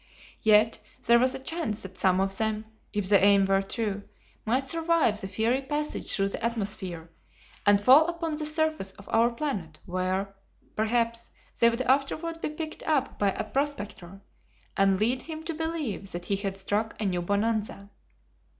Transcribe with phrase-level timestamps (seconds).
[0.41, 4.01] Yet, there was a chance that some of them if the aim were true
[4.47, 7.11] might survive the fiery passage through the atmosphere
[7.67, 10.33] and fall upon the surface of our planet where,
[10.75, 11.29] perhaps,
[11.59, 14.21] they would afterward be picked up by a prospector
[14.75, 17.91] and lead him to believe that he had struck a new bonanza.